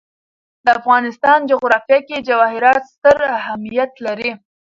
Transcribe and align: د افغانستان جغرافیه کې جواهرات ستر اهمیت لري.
د 0.65 0.67
افغانستان 0.79 1.39
جغرافیه 1.51 1.99
کې 2.07 2.25
جواهرات 2.29 2.81
ستر 2.93 3.17
اهمیت 3.39 3.91
لري. 4.05 4.31